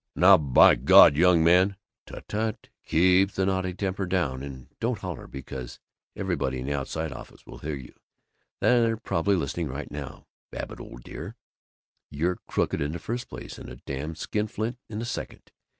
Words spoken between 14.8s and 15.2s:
in the